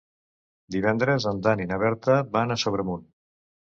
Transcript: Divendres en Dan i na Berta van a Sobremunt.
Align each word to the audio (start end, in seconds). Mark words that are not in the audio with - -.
Divendres 0.75 1.27
en 1.33 1.43
Dan 1.47 1.63
i 1.63 1.67
na 1.73 1.79
Berta 1.85 2.17
van 2.39 2.57
a 2.57 2.61
Sobremunt. 2.67 3.05